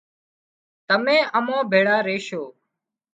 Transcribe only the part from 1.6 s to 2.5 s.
ڀيۯا ريشو